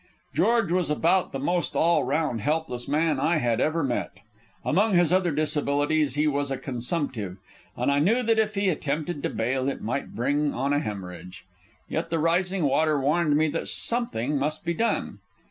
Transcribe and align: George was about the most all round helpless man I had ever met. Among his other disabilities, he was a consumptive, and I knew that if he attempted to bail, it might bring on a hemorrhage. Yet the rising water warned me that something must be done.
George 0.33 0.71
was 0.71 0.89
about 0.89 1.31
the 1.31 1.37
most 1.37 1.75
all 1.75 2.03
round 2.03 2.41
helpless 2.41 2.87
man 2.87 3.19
I 3.19 3.37
had 3.37 3.61
ever 3.61 3.83
met. 3.83 4.11
Among 4.65 4.95
his 4.95 5.13
other 5.13 5.29
disabilities, 5.29 6.15
he 6.15 6.25
was 6.25 6.49
a 6.49 6.57
consumptive, 6.57 7.37
and 7.77 7.91
I 7.91 7.99
knew 7.99 8.23
that 8.23 8.39
if 8.39 8.55
he 8.55 8.69
attempted 8.69 9.21
to 9.21 9.29
bail, 9.29 9.69
it 9.69 9.79
might 9.83 10.15
bring 10.15 10.55
on 10.55 10.73
a 10.73 10.79
hemorrhage. 10.79 11.45
Yet 11.87 12.09
the 12.09 12.17
rising 12.17 12.63
water 12.63 12.99
warned 12.99 13.37
me 13.37 13.47
that 13.49 13.67
something 13.67 14.39
must 14.39 14.65
be 14.65 14.73
done. 14.73 15.19